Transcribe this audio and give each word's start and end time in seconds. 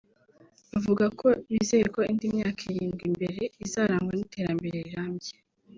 bavuga 0.71 1.05
ko 1.19 1.27
bizeye 1.51 1.85
ko 1.95 2.01
indi 2.11 2.25
myaka 2.35 2.61
irindwi 2.71 3.03
imbere 3.11 3.39
izarangwa 3.65 4.13
n’iterambere 4.15 4.77
rirambye 4.87 5.33